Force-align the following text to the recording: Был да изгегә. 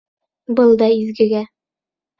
Был 0.61 0.73
да 0.83 0.89
изгегә. 0.97 1.47